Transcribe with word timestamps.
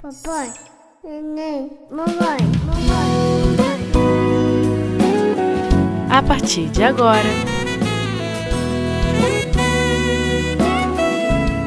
Papai, 0.00 0.52
neném, 1.02 1.72
mamãe, 1.90 2.38
mamãe. 2.64 3.56
A 6.08 6.22
partir 6.22 6.68
de 6.68 6.84
agora, 6.84 7.28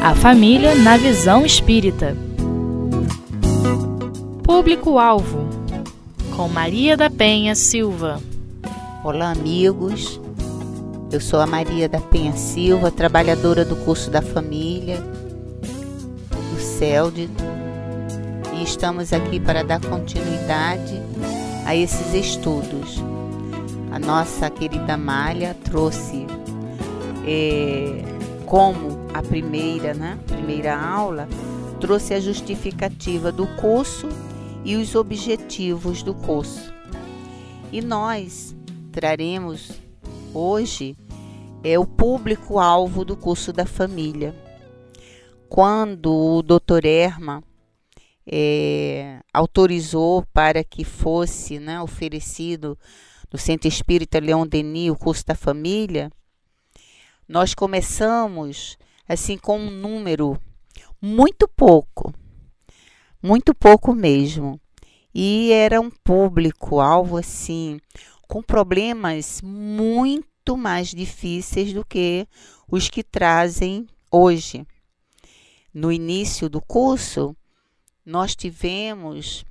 a 0.01 0.15
família 0.15 0.73
na 0.75 0.95
visão 0.95 1.45
espírita. 1.45 2.15
Público-alvo 4.45 5.49
com 6.33 6.47
Maria 6.47 6.95
da 6.95 7.09
Penha 7.09 7.53
Silva. 7.53 8.21
Olá, 9.03 9.31
amigos. 9.31 10.21
Eu 11.11 11.19
sou 11.19 11.41
a 11.41 11.45
Maria 11.45 11.89
da 11.89 11.99
Penha 11.99 12.37
Silva, 12.37 12.91
trabalhadora 12.91 13.65
do 13.65 13.75
curso 13.75 14.09
da 14.09 14.21
família, 14.21 15.01
do 16.31 16.61
CELD, 16.61 17.29
estamos 18.71 19.11
aqui 19.11 19.37
para 19.37 19.63
dar 19.63 19.81
continuidade 19.81 21.01
a 21.65 21.75
esses 21.75 22.13
estudos. 22.13 23.03
A 23.91 23.99
nossa 23.99 24.49
querida 24.49 24.95
Malha 24.95 25.53
trouxe 25.65 26.25
é, 27.27 28.01
como 28.45 28.97
a 29.13 29.21
primeira, 29.21 29.93
né, 29.93 30.17
primeira 30.25 30.73
aula, 30.79 31.27
trouxe 31.81 32.13
a 32.13 32.21
justificativa 32.21 33.29
do 33.29 33.45
curso 33.57 34.07
e 34.63 34.77
os 34.77 34.95
objetivos 34.95 36.01
do 36.01 36.13
curso. 36.13 36.73
E 37.73 37.81
nós 37.81 38.55
traremos 38.89 39.73
hoje 40.33 40.95
é 41.61 41.77
o 41.77 41.85
público-alvo 41.85 43.03
do 43.03 43.17
curso 43.17 43.51
da 43.51 43.65
família. 43.65 44.33
Quando 45.49 46.09
o 46.13 46.41
Dr. 46.41 46.85
Erma 46.85 47.43
é, 48.25 49.19
autorizou 49.33 50.25
para 50.33 50.63
que 50.63 50.83
fosse 50.83 51.59
né, 51.59 51.81
oferecido 51.81 52.77
no 53.31 53.39
Centro 53.39 53.67
Espírita 53.67 54.19
Leão 54.19 54.45
Denis 54.45 54.91
o 54.91 54.95
curso 54.95 55.25
da 55.25 55.35
família, 55.35 56.11
nós 57.27 57.53
começamos 57.53 58.77
assim 59.07 59.37
com 59.37 59.57
um 59.57 59.71
número 59.71 60.39
muito 61.01 61.47
pouco, 61.47 62.13
muito 63.23 63.55
pouco 63.55 63.93
mesmo. 63.93 64.59
E 65.13 65.51
era 65.51 65.81
um 65.81 65.89
público-alvo 65.89 67.17
assim, 67.17 67.79
com 68.27 68.41
problemas 68.41 69.41
muito 69.41 70.55
mais 70.55 70.89
difíceis 70.89 71.73
do 71.73 71.85
que 71.85 72.27
os 72.69 72.89
que 72.89 73.03
trazem 73.03 73.87
hoje. 74.09 74.65
No 75.73 75.91
início 75.91 76.49
do 76.49 76.61
curso, 76.61 77.35
nós 78.11 78.35
tivemos 78.35 79.45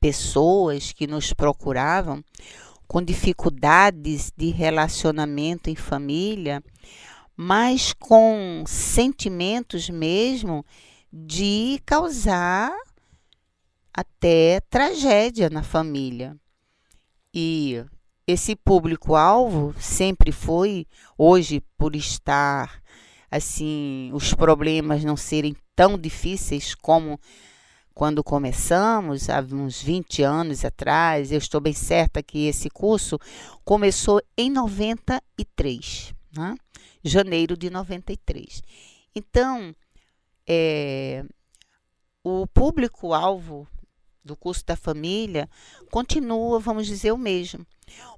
pessoas 0.00 0.92
que 0.92 1.04
nos 1.04 1.32
procuravam 1.32 2.22
com 2.86 3.02
dificuldades 3.02 4.32
de 4.36 4.50
relacionamento 4.50 5.68
em 5.68 5.74
família, 5.74 6.62
mas 7.36 7.92
com 7.92 8.62
sentimentos 8.68 9.90
mesmo 9.90 10.64
de 11.12 11.80
causar 11.84 12.72
até 13.92 14.60
tragédia 14.70 15.50
na 15.50 15.64
família. 15.64 16.36
E 17.34 17.84
esse 18.28 18.54
público-alvo 18.54 19.74
sempre 19.80 20.30
foi, 20.30 20.86
hoje, 21.18 21.60
por 21.76 21.96
estar 21.96 22.80
assim, 23.28 24.10
os 24.14 24.32
problemas 24.32 25.02
não 25.02 25.16
serem 25.16 25.56
tão 25.74 25.98
difíceis 25.98 26.76
como 26.76 27.20
quando 27.96 28.22
começamos, 28.22 29.30
há 29.30 29.40
uns 29.40 29.80
20 29.80 30.22
anos 30.22 30.66
atrás, 30.66 31.32
eu 31.32 31.38
estou 31.38 31.62
bem 31.62 31.72
certa 31.72 32.22
que 32.22 32.46
esse 32.46 32.68
curso 32.68 33.18
começou 33.64 34.20
em 34.36 34.50
93, 34.50 36.12
né? 36.36 36.54
janeiro 37.02 37.56
de 37.56 37.70
93. 37.70 38.62
Então, 39.14 39.74
é, 40.46 41.24
o 42.22 42.46
público-alvo 42.46 43.66
do 44.22 44.36
curso 44.36 44.66
da 44.66 44.76
família 44.76 45.48
continua, 45.90 46.60
vamos 46.60 46.86
dizer, 46.86 47.12
o 47.12 47.16
mesmo, 47.16 47.66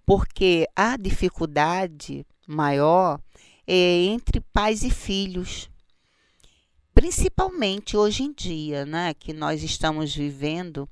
porque 0.04 0.66
a 0.74 0.96
dificuldade 0.96 2.26
maior 2.48 3.20
é 3.64 4.06
entre 4.06 4.40
pais 4.52 4.82
e 4.82 4.90
filhos 4.90 5.70
principalmente 6.98 7.96
hoje 7.96 8.24
em 8.24 8.32
dia, 8.32 8.84
né, 8.84 9.14
que 9.14 9.32
nós 9.32 9.62
estamos 9.62 10.12
vivendo 10.12 10.88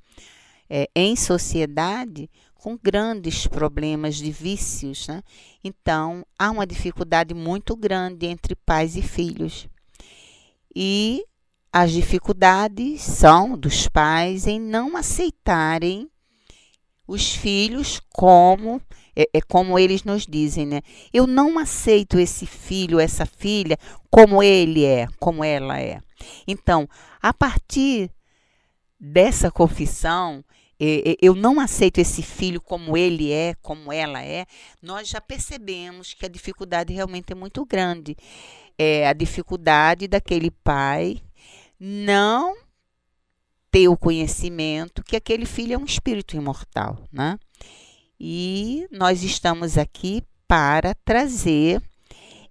é, 0.70 0.88
em 0.94 1.16
sociedade 1.16 2.30
com 2.54 2.78
grandes 2.80 3.48
problemas 3.48 4.14
de 4.14 4.30
vícios, 4.30 5.08
né? 5.08 5.20
Então 5.64 6.24
há 6.38 6.48
uma 6.52 6.64
dificuldade 6.64 7.34
muito 7.34 7.74
grande 7.74 8.26
entre 8.26 8.54
pais 8.54 8.94
e 8.94 9.02
filhos. 9.02 9.66
E 10.72 11.24
as 11.72 11.90
dificuldades 11.90 13.02
são 13.02 13.58
dos 13.58 13.88
pais 13.88 14.46
em 14.46 14.60
não 14.60 14.96
aceitarem 14.96 16.08
os 17.04 17.34
filhos 17.34 18.00
como 18.12 18.80
é, 19.16 19.28
é, 19.32 19.40
como 19.40 19.78
eles 19.78 20.04
nos 20.04 20.26
dizem, 20.26 20.66
né? 20.66 20.82
Eu 21.12 21.26
não 21.26 21.58
aceito 21.58 22.18
esse 22.18 22.44
filho, 22.44 23.00
essa 23.00 23.24
filha, 23.24 23.78
como 24.10 24.42
ele 24.42 24.84
é, 24.84 25.06
como 25.18 25.42
ela 25.42 25.80
é. 25.80 26.00
Então, 26.46 26.88
a 27.22 27.32
partir 27.32 28.10
dessa 29.00 29.50
confissão, 29.50 30.44
é, 30.78 31.12
é, 31.12 31.16
eu 31.22 31.34
não 31.34 31.58
aceito 31.58 31.98
esse 31.98 32.22
filho 32.22 32.60
como 32.60 32.96
ele 32.96 33.32
é, 33.32 33.54
como 33.62 33.90
ela 33.90 34.22
é, 34.22 34.44
nós 34.82 35.08
já 35.08 35.20
percebemos 35.20 36.12
que 36.12 36.26
a 36.26 36.28
dificuldade 36.28 36.92
realmente 36.92 37.32
é 37.32 37.34
muito 37.34 37.64
grande. 37.64 38.14
É 38.78 39.08
a 39.08 39.14
dificuldade 39.14 40.06
daquele 40.06 40.50
pai 40.50 41.22
não 41.80 42.54
ter 43.70 43.88
o 43.88 43.96
conhecimento 43.96 45.02
que 45.02 45.16
aquele 45.16 45.46
filho 45.46 45.74
é 45.74 45.78
um 45.78 45.84
espírito 45.84 46.36
imortal, 46.36 47.02
né? 47.10 47.38
E 48.18 48.86
nós 48.90 49.22
estamos 49.22 49.76
aqui 49.76 50.22
para 50.48 50.94
trazer 51.04 51.82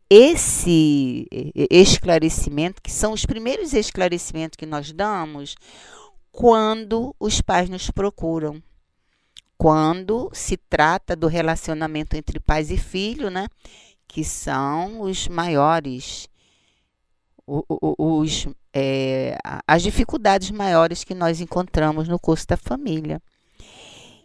esse 0.09 1.27
esclarecimento, 1.69 2.81
que 2.81 2.91
são 2.91 3.11
os 3.11 3.25
primeiros 3.25 3.73
esclarecimentos 3.73 4.55
que 4.55 4.65
nós 4.65 4.91
damos 4.91 5.55
quando 6.31 7.15
os 7.19 7.41
pais 7.41 7.69
nos 7.69 7.89
procuram. 7.89 8.61
Quando 9.57 10.29
se 10.33 10.57
trata 10.57 11.15
do 11.15 11.27
relacionamento 11.27 12.15
entre 12.15 12.39
pais 12.39 12.69
e 12.69 12.77
filho, 12.77 13.29
né? 13.29 13.47
Que 14.07 14.23
são 14.23 15.01
os 15.01 15.27
maiores, 15.27 16.27
os, 17.47 18.47
é, 18.73 19.37
as 19.65 19.81
dificuldades 19.81 20.51
maiores 20.51 21.03
que 21.03 21.15
nós 21.15 21.39
encontramos 21.39 22.07
no 22.07 22.19
curso 22.19 22.45
da 22.45 22.57
família. 22.57 23.21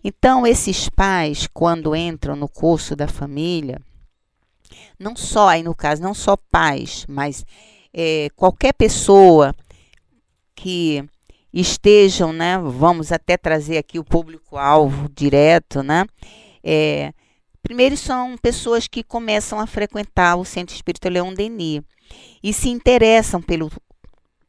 Então, 0.03 0.47
esses 0.47 0.89
pais, 0.89 1.47
quando 1.53 1.95
entram 1.95 2.35
no 2.35 2.49
curso 2.49 2.97
da 2.97 3.07
família, 3.07 3.81
não 4.99 5.15
só, 5.17 5.49
aí 5.49 5.63
no 5.63 5.75
caso, 5.75 6.03
não 6.03 6.15
só 6.15 6.37
pais, 6.37 7.05
mas 7.09 7.45
é, 7.93 8.29
qualquer 8.37 8.73
pessoa 8.73 9.55
que 10.55 11.05
estejam, 11.53 12.33
né, 12.33 12.59
vamos 12.59 13.13
até 13.13 13.37
trazer 13.37 13.79
aqui 13.79 13.99
o 13.99 14.05
público-alvo 14.05 15.09
direto, 15.15 15.83
né, 15.83 16.07
é, 16.63 17.13
primeiro 17.63 17.97
são 17.97 18.37
pessoas 18.39 18.87
que 18.87 19.03
começam 19.03 19.59
a 19.59 19.67
frequentar 19.67 20.37
o 20.37 20.45
Centro 20.45 20.75
Espírita 20.75 21.09
Leão 21.09 21.35
Denis 21.35 21.83
e 22.43 22.53
se 22.53 22.69
interessam 22.69 23.41
pelo, 23.41 23.71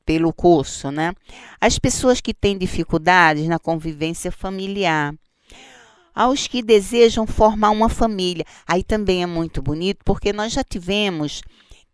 pelo 0.06 0.34
curso, 0.34 0.92
né? 0.92 1.14
As 1.60 1.78
pessoas 1.78 2.20
que 2.20 2.34
têm 2.34 2.58
dificuldades 2.58 3.48
na 3.48 3.60
convivência 3.60 4.32
familiar, 4.32 5.14
aos 6.22 6.46
que 6.46 6.62
desejam 6.62 7.26
formar 7.26 7.72
uma 7.72 7.90
família. 7.90 8.46
Aí 8.68 8.84
também 8.84 9.24
é 9.24 9.26
muito 9.26 9.62
bonito, 9.62 10.00
porque 10.06 10.32
nós 10.32 10.54
já 10.54 10.64
tivemos 10.64 11.42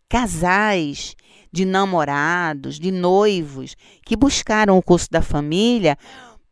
casais 0.09 1.15
de 1.51 1.63
namorados, 1.63 2.77
de 2.77 2.91
noivos, 2.91 3.75
que 4.06 4.18
buscaram 4.18 4.77
o 4.77 4.83
curso 4.83 5.07
da 5.09 5.21
família 5.21 5.97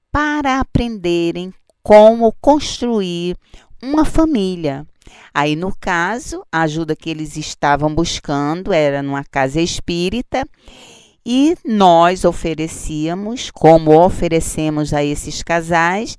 para 0.10 0.62
aprenderem 0.62 1.54
como 1.84 2.34
construir 2.40 3.36
uma 3.84 4.06
família. 4.06 4.88
Aí, 5.34 5.56
no 5.56 5.76
caso, 5.78 6.44
a 6.50 6.62
ajuda 6.62 6.96
que 6.96 7.10
eles 7.10 7.36
estavam 7.36 7.94
buscando 7.94 8.72
era 8.72 9.04
numa 9.04 9.24
casa 9.24 9.60
espírita 9.60 10.48
e 11.26 11.56
nós 11.66 12.24
oferecíamos, 12.24 13.52
como 13.52 14.00
oferecemos 14.00 14.94
a 14.94 15.04
esses 15.04 15.44
casais, 15.44 16.18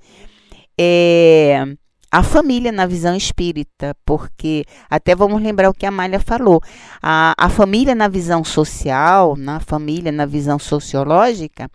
é, 0.78 1.64
a 2.10 2.22
família 2.22 2.72
na 2.72 2.86
visão 2.86 3.16
espírita, 3.16 3.96
porque 4.04 4.64
até 4.88 5.14
vamos 5.14 5.42
lembrar 5.42 5.68
o 5.68 5.74
que 5.74 5.86
a 5.86 5.90
Malha 5.90 6.20
falou. 6.20 6.62
A, 7.02 7.34
a 7.36 7.48
família 7.48 7.94
na 7.94 8.08
visão 8.08 8.44
social, 8.44 9.36
na 9.36 9.60
família 9.60 10.12
na 10.12 10.24
visão 10.24 10.58
sociológica, 10.58 11.70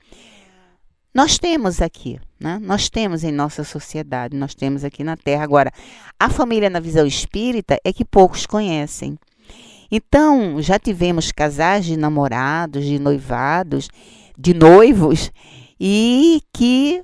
nós 1.13 1.37
temos 1.37 1.81
aqui, 1.81 2.19
né? 2.39 2.57
Nós 2.61 2.89
temos 2.89 3.23
em 3.23 3.31
nossa 3.31 3.65
sociedade, 3.65 4.35
nós 4.35 4.55
temos 4.55 4.85
aqui 4.85 5.03
na 5.03 5.17
Terra. 5.17 5.43
Agora, 5.43 5.71
a 6.17 6.29
família 6.29 6.69
na 6.69 6.79
visão 6.79 7.05
espírita 7.05 7.77
é 7.83 7.91
que 7.91 8.05
poucos 8.05 8.45
conhecem. 8.45 9.17
Então, 9.91 10.61
já 10.61 10.79
tivemos 10.79 11.33
casais 11.33 11.85
de 11.85 11.97
namorados, 11.97 12.85
de 12.85 12.97
noivados, 12.97 13.89
de 14.37 14.53
noivos, 14.53 15.31
e 15.77 16.41
que 16.53 17.03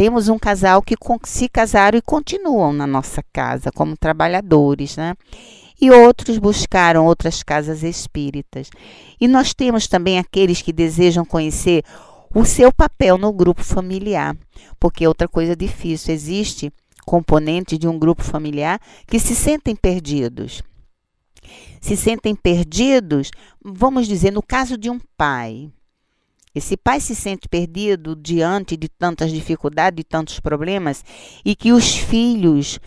temos 0.00 0.30
um 0.30 0.38
casal 0.38 0.80
que 0.80 0.96
se 1.24 1.46
casaram 1.46 1.98
e 1.98 2.00
continuam 2.00 2.72
na 2.72 2.86
nossa 2.86 3.22
casa 3.34 3.70
como 3.70 3.98
trabalhadores, 3.98 4.96
né? 4.96 5.14
E 5.78 5.90
outros 5.90 6.38
buscaram 6.38 7.04
outras 7.04 7.42
casas 7.42 7.82
espíritas. 7.82 8.70
E 9.20 9.28
nós 9.28 9.52
temos 9.52 9.86
também 9.86 10.18
aqueles 10.18 10.62
que 10.62 10.72
desejam 10.72 11.22
conhecer 11.22 11.84
o 12.34 12.46
seu 12.46 12.72
papel 12.72 13.18
no 13.18 13.30
grupo 13.30 13.62
familiar, 13.62 14.34
porque 14.78 15.06
outra 15.06 15.28
coisa 15.28 15.54
difícil, 15.54 16.14
existe 16.14 16.72
componente 17.04 17.76
de 17.76 17.86
um 17.86 17.98
grupo 17.98 18.24
familiar 18.24 18.80
que 19.06 19.18
se 19.18 19.34
sentem 19.34 19.76
perdidos. 19.76 20.62
Se 21.78 21.94
sentem 21.94 22.34
perdidos, 22.34 23.30
vamos 23.62 24.08
dizer, 24.08 24.30
no 24.30 24.42
caso 24.42 24.78
de 24.78 24.88
um 24.88 24.98
pai. 25.14 25.70
Esse 26.54 26.76
pai 26.76 27.00
se 27.00 27.14
sente 27.14 27.48
perdido 27.48 28.16
diante 28.16 28.76
de 28.76 28.88
tantas 28.88 29.30
dificuldades, 29.30 29.96
de 29.96 30.04
tantos 30.04 30.40
problemas, 30.40 31.04
e 31.44 31.54
que 31.54 31.72
os 31.72 31.96
filhos 31.96 32.80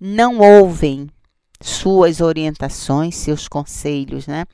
não 0.00 0.38
ouvem 0.38 1.08
suas 1.60 2.20
orientações, 2.20 3.16
seus 3.16 3.46
conselhos, 3.46 4.26
né? 4.26 4.46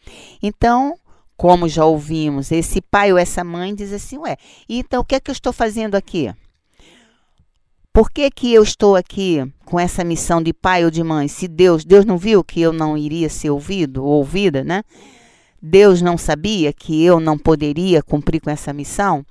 Então, 0.42 0.98
como 1.36 1.68
já 1.68 1.84
ouvimos, 1.84 2.50
esse 2.50 2.80
pai 2.80 3.12
ou 3.12 3.18
essa 3.18 3.44
mãe 3.44 3.74
diz 3.74 3.92
assim: 3.92 4.18
Ué, 4.18 4.36
então 4.68 5.02
o 5.02 5.04
que 5.04 5.14
é 5.14 5.20
que 5.20 5.30
eu 5.30 5.34
estou 5.34 5.52
fazendo 5.52 5.94
aqui? 5.94 6.34
Por 7.92 8.10
que, 8.10 8.30
que 8.30 8.52
eu 8.52 8.62
estou 8.62 8.94
aqui 8.94 9.40
com 9.64 9.80
essa 9.80 10.04
missão 10.04 10.42
de 10.42 10.52
pai 10.52 10.84
ou 10.84 10.90
de 10.90 11.02
mãe? 11.02 11.28
Se 11.28 11.48
Deus, 11.48 11.82
Deus 11.82 12.04
não 12.04 12.18
viu 12.18 12.44
que 12.44 12.60
eu 12.60 12.70
não 12.70 12.94
iria 12.94 13.30
ser 13.30 13.48
ouvido 13.48 14.04
ou 14.04 14.18
ouvida, 14.18 14.62
né? 14.62 14.82
Deus 15.68 16.00
não 16.00 16.16
sabia 16.16 16.72
que 16.72 17.04
eu 17.04 17.18
não 17.18 17.36
poderia 17.36 18.00
cumprir 18.00 18.40
com 18.40 18.48
essa 18.48 18.72
missão? 18.72 19.26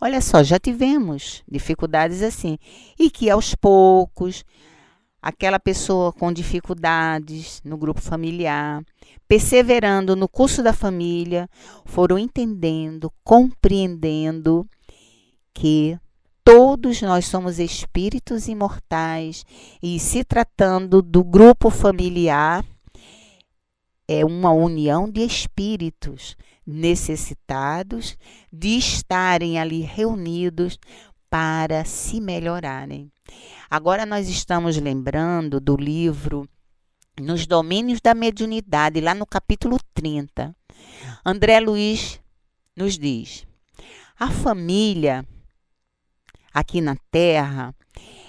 Olha 0.00 0.18
só, 0.22 0.42
já 0.42 0.58
tivemos 0.58 1.42
dificuldades 1.46 2.22
assim. 2.22 2.56
E 2.98 3.10
que 3.10 3.28
aos 3.28 3.54
poucos, 3.54 4.44
aquela 5.20 5.60
pessoa 5.60 6.10
com 6.10 6.32
dificuldades 6.32 7.60
no 7.62 7.76
grupo 7.76 8.00
familiar, 8.00 8.82
perseverando 9.28 10.16
no 10.16 10.26
curso 10.26 10.62
da 10.62 10.72
família, 10.72 11.46
foram 11.84 12.18
entendendo, 12.18 13.12
compreendendo 13.22 14.66
que 15.52 15.98
todos 16.42 17.02
nós 17.02 17.26
somos 17.26 17.58
espíritos 17.58 18.48
imortais 18.48 19.44
e 19.82 20.00
se 20.00 20.24
tratando 20.24 21.02
do 21.02 21.22
grupo 21.22 21.68
familiar 21.68 22.64
é 24.06 24.24
uma 24.24 24.52
união 24.52 25.10
de 25.10 25.22
espíritos 25.22 26.36
necessitados 26.66 28.16
de 28.52 28.76
estarem 28.78 29.58
ali 29.58 29.80
reunidos 29.80 30.78
para 31.28 31.84
se 31.84 32.20
melhorarem. 32.20 33.10
Agora 33.70 34.06
nós 34.06 34.28
estamos 34.28 34.76
lembrando 34.76 35.60
do 35.60 35.76
livro 35.76 36.48
Nos 37.20 37.46
Domínios 37.46 38.00
da 38.00 38.14
Mediunidade, 38.14 39.00
lá 39.00 39.14
no 39.14 39.26
capítulo 39.26 39.78
30. 39.94 40.54
André 41.24 41.60
Luiz 41.60 42.20
nos 42.76 42.98
diz: 42.98 43.46
a 44.18 44.30
família 44.30 45.26
aqui 46.52 46.80
na 46.80 46.96
Terra, 47.10 47.74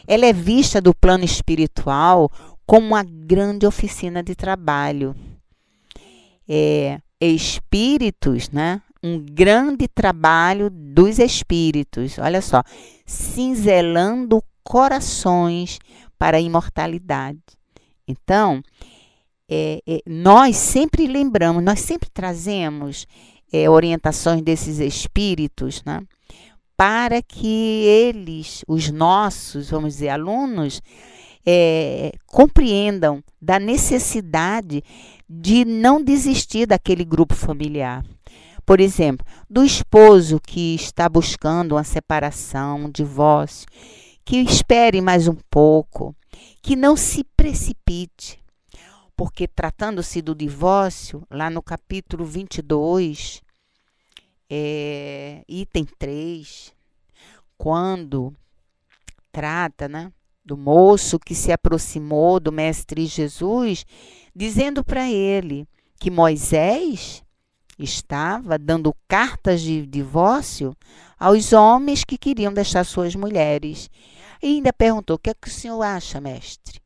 ela 0.07 0.25
é 0.25 0.33
vista 0.33 0.81
do 0.81 0.95
plano 0.95 1.23
espiritual 1.23 2.31
como 2.65 2.87
uma 2.87 3.03
grande 3.03 3.67
oficina 3.67 4.23
de 4.23 4.33
trabalho. 4.33 5.15
É, 6.47 6.99
espíritos, 7.19 8.49
né? 8.49 8.81
um 9.05 9.19
grande 9.19 9.87
trabalho 9.87 10.69
dos 10.71 11.19
espíritos, 11.19 12.17
olha 12.17 12.41
só, 12.41 12.63
cinzelando 13.05 14.41
corações 14.63 15.77
para 16.17 16.37
a 16.37 16.41
imortalidade. 16.41 17.39
Então, 18.07 18.63
é, 19.47 19.79
é, 19.85 20.01
nós 20.07 20.55
sempre 20.55 21.05
lembramos, 21.05 21.63
nós 21.63 21.81
sempre 21.81 22.09
trazemos 22.09 23.05
é, 23.53 23.69
orientações 23.69 24.41
desses 24.41 24.79
espíritos, 24.79 25.83
né? 25.85 26.01
para 26.75 27.21
que 27.21 27.83
eles, 27.85 28.65
os 28.67 28.89
nossos, 28.89 29.69
vamos 29.69 29.93
dizer, 29.93 30.09
alunos, 30.09 30.81
é, 31.45 32.11
compreendam 32.25 33.23
da 33.41 33.59
necessidade 33.59 34.83
de 35.29 35.65
não 35.65 36.03
desistir 36.03 36.65
daquele 36.65 37.05
grupo 37.05 37.35
familiar. 37.35 38.03
Por 38.65 38.79
exemplo, 38.79 39.25
do 39.47 39.63
esposo 39.63 40.39
que 40.39 40.73
está 40.73 41.07
buscando 41.07 41.75
uma 41.75 41.83
separação, 41.83 42.85
um 42.85 42.89
divórcio, 42.89 43.67
que 44.23 44.37
espere 44.37 45.01
mais 45.01 45.27
um 45.27 45.37
pouco, 45.51 46.15
que 46.63 46.75
não 46.75 46.97
se 46.97 47.23
precipite. 47.37 48.39
Porque 49.15 49.47
tratando-se 49.47 50.21
do 50.21 50.33
divórcio, 50.33 51.25
lá 51.29 51.49
no 51.49 51.61
capítulo 51.61 52.25
22, 52.25 53.41
é, 54.49 55.43
item 55.47 55.85
3, 55.97 56.73
quando 57.57 58.35
trata 59.31 59.87
né, 59.87 60.11
do 60.45 60.55
moço 60.55 61.19
que 61.19 61.33
se 61.33 61.51
aproximou 61.51 62.39
do 62.39 62.51
Mestre 62.51 63.05
Jesus, 63.07 63.85
dizendo 64.35 64.83
para 64.83 65.09
ele 65.09 65.67
que 65.99 66.11
Moisés 66.11 67.23
estava 67.79 68.57
dando 68.57 68.95
cartas 69.07 69.61
de 69.61 69.85
divórcio 69.85 70.75
aos 71.19 71.51
homens 71.51 72.03
que 72.03 72.17
queriam 72.17 72.53
deixar 72.53 72.83
suas 72.83 73.15
mulheres. 73.15 73.89
E 74.41 74.47
ainda 74.47 74.71
perguntou: 74.71 75.15
O 75.15 75.19
que 75.19 75.31
é 75.31 75.33
que 75.33 75.47
o 75.47 75.51
senhor 75.51 75.81
acha, 75.81 76.21
mestre? 76.21 76.79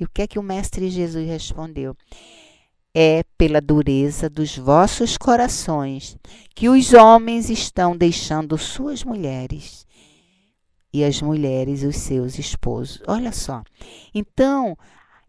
E 0.00 0.04
o 0.04 0.08
que 0.08 0.22
é 0.22 0.26
que 0.26 0.38
o 0.38 0.42
mestre 0.42 0.88
Jesus 0.88 1.28
respondeu? 1.28 1.94
É 2.94 3.22
pela 3.38 3.60
dureza 3.60 4.28
dos 4.28 4.56
vossos 4.56 5.16
corações 5.16 6.16
que 6.54 6.68
os 6.68 6.92
homens 6.92 7.48
estão 7.48 7.96
deixando 7.96 8.58
suas 8.58 9.02
mulheres 9.02 9.86
e 10.92 11.04
as 11.04 11.22
mulheres 11.22 11.82
os 11.82 11.96
seus 11.96 12.38
esposos. 12.38 13.02
Olha 13.06 13.32
só. 13.32 13.62
Então, 14.14 14.76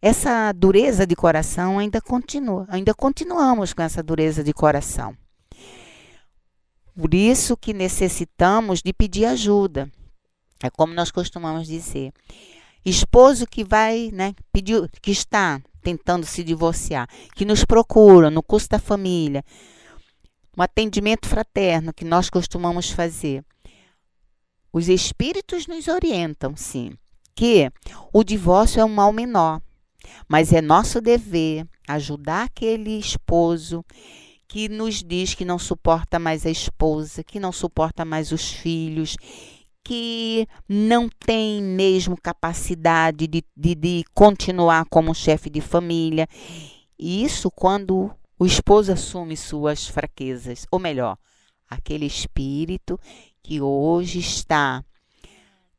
essa 0.02 0.52
dureza 0.52 1.08
de 1.08 1.16
coração 1.16 1.80
ainda 1.80 2.02
continua, 2.02 2.66
ainda 2.68 2.94
continuamos 2.94 3.74
com 3.74 3.82
essa 3.82 4.04
dureza 4.04 4.44
de 4.44 4.52
coração. 4.52 5.16
Por 6.96 7.14
isso 7.14 7.58
que 7.58 7.74
necessitamos 7.74 8.82
de 8.82 8.94
pedir 8.94 9.26
ajuda. 9.26 9.90
É 10.62 10.70
como 10.70 10.94
nós 10.94 11.10
costumamos 11.10 11.68
dizer. 11.68 12.12
Esposo 12.86 13.48
que 13.48 13.64
vai, 13.64 14.10
né, 14.12 14.34
pediu, 14.52 14.88
que 15.02 15.12
está 15.12 15.62
tentando 15.82 16.26
se 16.26 16.44
divorciar, 16.44 17.08
que 17.36 17.46
nos 17.46 17.64
procura 17.64 18.30
no 18.30 18.44
curso 18.44 18.70
da 18.70 18.80
família, 18.80 19.44
um 20.58 20.62
atendimento 20.62 21.28
fraterno 21.28 21.94
que 21.94 22.06
nós 22.06 22.30
costumamos 22.30 22.90
fazer. 22.90 23.44
Os 24.74 24.90
espíritos 24.90 25.68
nos 25.68 25.88
orientam, 25.88 26.56
sim, 26.56 26.94
que 27.36 27.72
o 28.12 28.24
divórcio 28.24 28.80
é 28.82 28.86
um 28.86 28.90
mal 28.90 29.14
menor. 29.14 29.62
Mas 30.28 30.52
é 30.52 30.62
nosso 30.62 31.00
dever 31.00 31.68
ajudar 31.88 32.46
aquele 32.46 32.98
esposo 32.98 33.86
que 34.48 34.68
nos 34.68 35.04
diz 35.04 35.36
que 35.36 35.46
não 35.46 35.60
suporta 35.60 36.18
mais 36.18 36.44
a 36.46 36.50
esposa, 36.50 37.24
que 37.24 37.40
não 37.40 37.52
suporta 37.52 38.04
mais 38.04 38.32
os 38.32 38.52
filhos, 38.52 39.16
que 39.84 40.48
não 40.68 41.08
tem 41.08 41.62
mesmo 41.62 42.20
capacidade 42.20 43.28
de, 43.28 43.44
de, 43.56 43.76
de 43.76 44.04
continuar 44.14 44.86
como 44.90 45.14
chefe 45.14 45.52
de 45.52 45.62
família. 45.62 46.28
Isso 46.98 47.52
quando 47.52 48.12
o 48.40 48.46
esposo 48.46 48.92
assume 48.92 49.38
suas 49.38 49.88
fraquezas, 49.88 50.66
ou 50.72 50.80
melhor, 50.80 51.18
aquele 51.74 52.06
espírito 52.06 53.00
que 53.42 53.62
hoje 53.62 54.20
está 54.20 54.84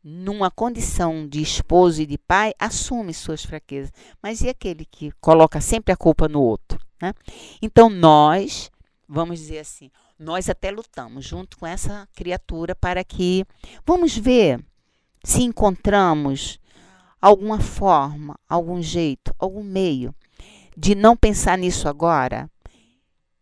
numa 0.02 0.50
condição 0.50 1.26
de 1.26 1.40
esposo 1.40 2.02
e 2.02 2.06
de 2.06 2.18
pai, 2.18 2.52
assume 2.58 3.14
suas 3.14 3.42
fraquezas. 3.42 3.90
Mas 4.22 4.42
e 4.42 4.48
aquele 4.50 4.84
que 4.84 5.10
coloca 5.20 5.60
sempre 5.60 5.92
a 5.92 5.96
culpa 5.96 6.28
no 6.28 6.42
outro? 6.42 6.78
Né? 7.00 7.14
Então, 7.62 7.88
nós, 7.88 8.70
vamos 9.08 9.38
dizer 9.38 9.60
assim, 9.60 9.90
nós 10.18 10.50
até 10.50 10.70
lutamos 10.70 11.24
junto 11.24 11.56
com 11.56 11.66
essa 11.66 12.06
criatura 12.14 12.74
para 12.74 13.02
que. 13.02 13.46
Vamos 13.86 14.16
ver 14.16 14.62
se 15.24 15.42
encontramos 15.42 16.58
alguma 17.20 17.58
forma, 17.58 18.38
algum 18.46 18.82
jeito, 18.82 19.34
algum 19.38 19.62
meio 19.62 20.14
de 20.76 20.94
não 20.94 21.16
pensar 21.16 21.56
nisso 21.56 21.88
agora 21.88 22.50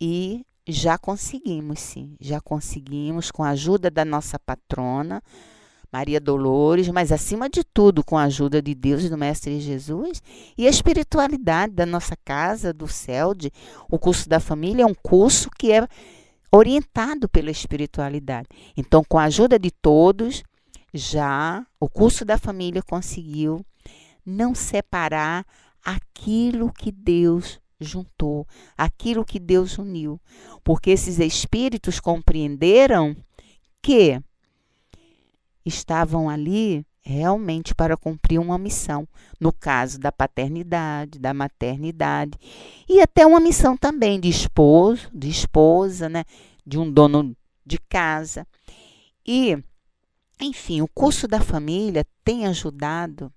e 0.00 0.44
já 0.66 0.96
conseguimos, 0.96 1.80
sim. 1.80 2.16
Já 2.20 2.40
conseguimos 2.40 3.30
com 3.30 3.42
a 3.42 3.50
ajuda 3.50 3.90
da 3.90 4.04
nossa 4.04 4.38
patrona, 4.38 5.22
Maria 5.92 6.20
Dolores, 6.20 6.88
mas 6.88 7.12
acima 7.12 7.50
de 7.50 7.62
tudo 7.62 8.02
com 8.02 8.16
a 8.16 8.24
ajuda 8.24 8.62
de 8.62 8.74
Deus 8.74 9.04
e 9.04 9.10
do 9.10 9.18
Mestre 9.18 9.60
Jesus 9.60 10.22
e 10.56 10.66
a 10.66 10.70
espiritualidade 10.70 11.74
da 11.74 11.84
nossa 11.84 12.16
casa, 12.24 12.72
do 12.72 12.88
CELD. 12.88 13.52
O 13.90 13.98
curso 13.98 14.28
da 14.28 14.40
família 14.40 14.84
é 14.84 14.86
um 14.86 14.94
curso 14.94 15.50
que 15.58 15.70
é 15.70 15.86
orientado 16.50 17.28
pela 17.28 17.50
espiritualidade. 17.50 18.48
Então, 18.76 19.04
com 19.06 19.18
a 19.18 19.24
ajuda 19.24 19.58
de 19.58 19.70
todos, 19.70 20.42
já 20.94 21.66
o 21.80 21.88
curso 21.88 22.24
da 22.24 22.38
família 22.38 22.82
conseguiu 22.82 23.64
não 24.24 24.54
separar 24.54 25.44
aquilo 25.84 26.72
que 26.72 26.92
Deus 26.92 27.60
juntou, 27.82 28.46
aquilo 28.76 29.24
que 29.24 29.38
Deus 29.38 29.78
uniu, 29.78 30.20
porque 30.62 30.90
esses 30.90 31.18
espíritos 31.18 32.00
compreenderam 32.00 33.16
que 33.80 34.20
estavam 35.64 36.28
ali 36.28 36.84
realmente 37.04 37.74
para 37.74 37.96
cumprir 37.96 38.38
uma 38.38 38.56
missão, 38.56 39.06
no 39.40 39.52
caso 39.52 39.98
da 39.98 40.12
paternidade, 40.12 41.18
da 41.18 41.34
maternidade 41.34 42.38
e 42.88 43.00
até 43.00 43.26
uma 43.26 43.40
missão 43.40 43.76
também 43.76 44.20
de 44.20 44.28
esposo, 44.28 45.08
de 45.12 45.28
esposa, 45.28 46.08
né, 46.08 46.24
de 46.64 46.78
um 46.78 46.90
dono 46.90 47.36
de 47.66 47.78
casa. 47.88 48.46
E 49.26 49.58
enfim, 50.40 50.80
o 50.80 50.88
curso 50.88 51.28
da 51.28 51.40
família 51.40 52.04
tem 52.24 52.46
ajudado. 52.46 53.32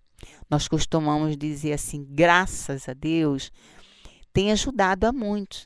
Nós 0.50 0.68
costumamos 0.68 1.38
dizer 1.38 1.74
assim, 1.74 2.04
graças 2.10 2.90
a 2.90 2.94
Deus, 2.94 3.52
tem 4.36 4.52
ajudado 4.52 5.08
a 5.08 5.14
muitos. 5.14 5.66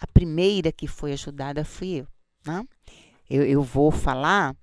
A 0.00 0.06
primeira 0.06 0.72
que 0.72 0.86
foi 0.88 1.12
ajudada 1.12 1.62
fui 1.62 2.00
eu. 2.00 2.08
Né? 2.46 2.66
Eu, 3.28 3.44
eu 3.44 3.62
vou 3.62 3.90
falar 3.90 4.56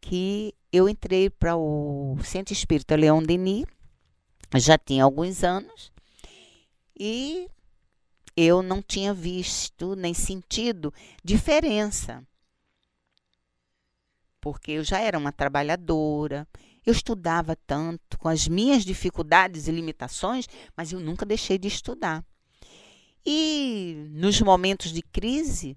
que 0.00 0.52
eu 0.72 0.88
entrei 0.88 1.30
para 1.30 1.56
o 1.56 2.18
Centro 2.24 2.52
Espírita 2.52 2.96
Leão 2.96 3.22
Denis, 3.22 3.64
já 4.56 4.76
tinha 4.76 5.04
alguns 5.04 5.44
anos, 5.44 5.92
e 6.98 7.48
eu 8.36 8.64
não 8.64 8.82
tinha 8.82 9.14
visto 9.14 9.94
nem 9.94 10.12
sentido 10.12 10.92
diferença. 11.22 12.26
Porque 14.40 14.72
eu 14.72 14.82
já 14.82 14.98
era 14.98 15.16
uma 15.16 15.30
trabalhadora, 15.30 16.48
eu 16.84 16.92
estudava 16.92 17.54
tanto, 17.54 18.18
com 18.18 18.28
as 18.28 18.48
minhas 18.48 18.84
dificuldades 18.84 19.68
e 19.68 19.70
limitações, 19.70 20.48
mas 20.76 20.90
eu 20.92 20.98
nunca 20.98 21.24
deixei 21.24 21.56
de 21.56 21.68
estudar. 21.68 22.24
E 23.24 24.08
nos 24.10 24.40
momentos 24.40 24.92
de 24.92 25.02
crise, 25.02 25.76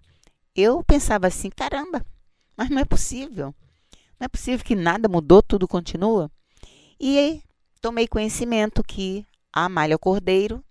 eu 0.55 0.83
pensava 0.83 1.27
assim: 1.27 1.49
caramba, 1.49 2.05
mas 2.57 2.69
não 2.69 2.79
é 2.79 2.85
possível. 2.85 3.53
Não 4.19 4.25
é 4.25 4.27
possível 4.27 4.65
que 4.65 4.75
nada 4.75 5.09
mudou, 5.09 5.41
tudo 5.41 5.67
continua. 5.67 6.31
E 6.99 7.41
tomei 7.81 8.07
conhecimento 8.07 8.83
que 8.83 9.25
a 9.53 9.65
Amália 9.65 9.97
Cordeiro, 9.97 10.63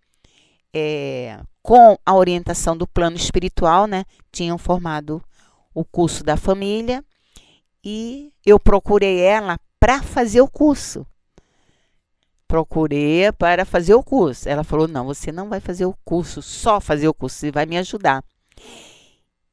é, 0.72 1.40
com 1.62 1.96
a 2.04 2.14
orientação 2.14 2.76
do 2.76 2.86
plano 2.86 3.16
espiritual, 3.16 3.86
né, 3.86 4.04
tinham 4.32 4.58
formado 4.58 5.22
o 5.72 5.84
curso 5.84 6.24
da 6.24 6.36
família 6.36 7.04
e 7.84 8.32
eu 8.44 8.58
procurei 8.58 9.20
ela 9.20 9.58
para 9.78 10.02
fazer 10.02 10.40
o 10.40 10.48
curso. 10.48 11.06
Procurei 12.46 13.32
para 13.32 13.64
fazer 13.64 13.94
o 13.94 14.02
curso. 14.02 14.48
Ela 14.48 14.64
falou: 14.64 14.86
não, 14.86 15.06
você 15.06 15.32
não 15.32 15.48
vai 15.48 15.60
fazer 15.60 15.86
o 15.86 15.96
curso, 16.04 16.42
só 16.42 16.80
fazer 16.80 17.08
o 17.08 17.14
curso, 17.14 17.38
você 17.38 17.50
vai 17.50 17.66
me 17.66 17.76
ajudar. 17.78 18.22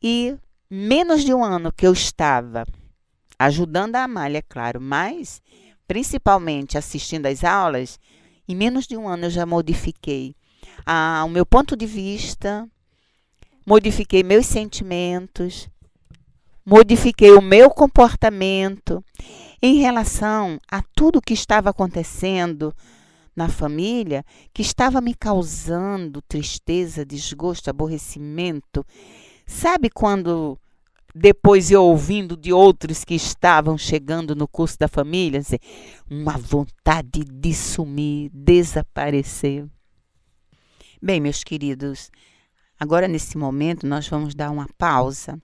E 0.02 0.36
menos 0.70 1.24
de 1.24 1.34
um 1.34 1.44
ano 1.44 1.72
que 1.72 1.86
eu 1.86 1.94
estava 1.94 2.66
ajudando 3.38 3.96
a 3.96 4.04
Amália, 4.04 4.40
é 4.40 4.42
claro, 4.42 4.80
mas 4.80 5.42
principalmente 5.88 6.78
assistindo 6.78 7.26
às 7.26 7.44
aulas, 7.44 8.00
em 8.48 8.56
menos 8.56 8.88
de 8.88 8.96
um 8.96 9.08
ano 9.08 9.26
eu 9.26 9.30
já 9.30 9.46
modifiquei 9.46 10.36
o 11.26 11.30
meu 11.30 11.46
ponto 11.46 11.76
de 11.76 11.86
vista, 11.86 12.68
modifiquei 13.66 14.24
meus 14.24 14.46
sentimentos, 14.46 15.70
modifiquei 16.66 17.32
o 17.32 17.42
meu 17.42 17.70
comportamento 17.70 19.04
em 19.62 19.76
relação 19.76 20.60
a 20.70 20.82
tudo 20.96 21.22
que 21.22 21.34
estava 21.34 21.70
acontecendo 21.70 22.74
na 23.36 23.48
família, 23.48 24.26
que 24.54 24.62
estava 24.62 25.00
me 25.00 25.14
causando 25.14 26.22
tristeza, 26.22 27.06
desgosto, 27.06 27.70
aborrecimento. 27.70 28.86
Sabe 29.46 29.90
quando 29.90 30.58
depois 31.14 31.70
eu 31.70 31.84
ouvindo 31.84 32.38
de 32.38 32.54
outros 32.54 33.04
que 33.04 33.14
estavam 33.14 33.78
chegando 33.78 34.36
no 34.36 34.48
curso 34.48 34.78
da 34.80 34.88
família, 34.88 35.42
uma 36.10 36.38
vontade 36.38 37.24
de 37.24 37.54
sumir, 37.54 38.32
desaparecer. 38.34 39.68
Bem, 41.02 41.20
meus 41.20 41.44
queridos, 41.44 42.10
agora 42.80 43.08
nesse 43.08 43.38
momento 43.38 43.86
nós 43.86 44.08
vamos 44.08 44.34
dar 44.34 44.52
uma 44.52 44.68
pausa, 44.78 45.38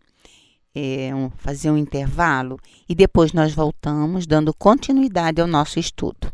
é, 0.77 1.15
um, 1.15 1.31
fazer 1.37 1.71
um 1.71 1.77
intervalo 1.77 2.59
e 2.87 2.93
depois 2.93 3.33
nós 3.33 3.53
voltamos 3.53 4.27
dando 4.27 4.53
continuidade 4.53 5.41
ao 5.41 5.47
nosso 5.47 5.79
estudo. 5.79 6.31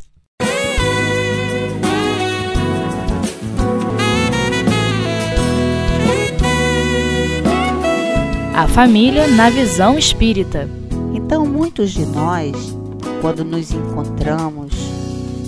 A 8.53 8.67
família 8.67 9.27
na 9.27 9.49
visão 9.49 9.97
espírita. 9.97 10.69
Então, 11.13 11.45
muitos 11.45 11.91
de 11.91 12.05
nós, 12.05 12.53
quando 13.21 13.43
nos 13.43 13.71
encontramos 13.71 14.73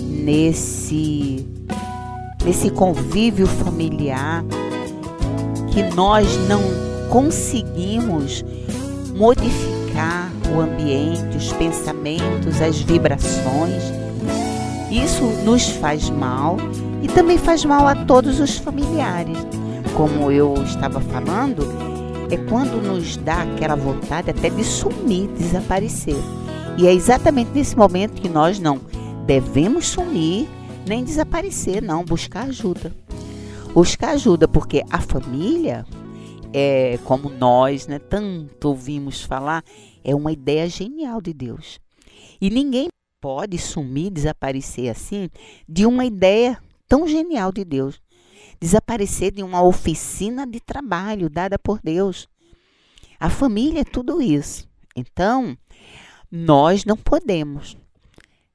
nesse 0.08 1.46
nesse 2.44 2.70
convívio 2.70 3.46
familiar, 3.46 4.44
que 5.72 5.82
nós 5.94 6.36
não 6.48 6.60
conseguimos 7.10 8.44
modificar 9.16 10.30
o 10.54 10.60
ambiente, 10.60 11.36
os 11.36 11.52
pensamentos, 11.54 12.60
as 12.60 12.78
vibrações, 12.80 13.82
isso 14.90 15.24
nos 15.44 15.68
faz 15.68 16.08
mal 16.10 16.56
e 17.02 17.08
também 17.08 17.38
faz 17.38 17.64
mal 17.64 17.86
a 17.88 17.94
todos 17.94 18.38
os 18.38 18.58
familiares. 18.58 19.36
Como 19.96 20.30
eu 20.30 20.54
estava 20.62 21.00
falando, 21.00 21.66
é 22.30 22.36
quando 22.36 22.82
nos 22.82 23.16
dá 23.16 23.42
aquela 23.42 23.74
vontade 23.74 24.30
até 24.30 24.50
de 24.50 24.62
sumir, 24.62 25.28
desaparecer. 25.28 26.16
E 26.76 26.86
é 26.86 26.92
exatamente 26.92 27.50
nesse 27.54 27.76
momento 27.76 28.20
que 28.20 28.28
nós 28.28 28.58
não 28.58 28.80
devemos 29.26 29.86
sumir 29.86 30.48
nem 30.86 31.02
desaparecer, 31.02 31.82
não, 31.82 32.04
buscar 32.04 32.44
ajuda. 32.44 32.92
Buscar 33.74 34.10
ajuda, 34.10 34.46
porque 34.46 34.82
a 34.90 35.00
família, 35.00 35.84
é 36.58 36.98
como 37.04 37.28
nós, 37.28 37.86
né, 37.86 37.98
tanto 37.98 38.68
ouvimos 38.68 39.22
falar, 39.22 39.62
é 40.02 40.14
uma 40.14 40.32
ideia 40.32 40.66
genial 40.68 41.20
de 41.20 41.34
Deus. 41.34 41.78
E 42.40 42.48
ninguém 42.48 42.88
pode 43.20 43.58
sumir, 43.58 44.10
desaparecer 44.10 44.88
assim 44.88 45.28
de 45.68 45.84
uma 45.84 46.06
ideia 46.06 46.58
tão 46.88 47.06
genial 47.06 47.52
de 47.52 47.62
Deus 47.62 48.00
desaparecer 48.60 49.32
de 49.32 49.42
uma 49.42 49.62
oficina 49.62 50.46
de 50.46 50.60
trabalho 50.60 51.28
dada 51.28 51.58
por 51.58 51.80
Deus. 51.82 52.28
A 53.18 53.30
família 53.30 53.80
é 53.80 53.84
tudo 53.84 54.20
isso. 54.20 54.68
Então, 54.94 55.56
nós 56.30 56.84
não 56.84 56.96
podemos 56.96 57.76